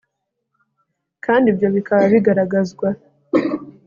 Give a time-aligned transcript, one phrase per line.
[1.25, 2.87] kandi ibyo bikaba bigaragazwa